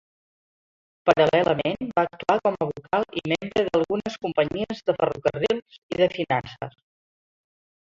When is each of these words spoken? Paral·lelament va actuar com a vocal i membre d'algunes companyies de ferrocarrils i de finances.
Paral·lelament 1.09 1.91
va 1.99 2.05
actuar 2.09 2.37
com 2.47 2.57
a 2.57 2.69
vocal 2.71 3.05
i 3.21 3.23
membre 3.35 3.67
d'algunes 3.69 4.17
companyies 4.25 4.83
de 4.89 4.99
ferrocarrils 4.99 5.79
i 5.95 6.03
de 6.05 6.11
finances. 6.19 6.77